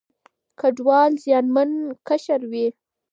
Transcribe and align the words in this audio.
کډوال 0.59 1.11
زیانمن 1.23 1.71
قشر 2.07 2.41
وي. 2.51 2.67